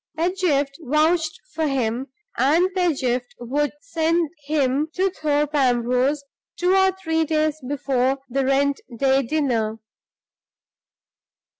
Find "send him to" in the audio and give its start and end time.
3.81-5.11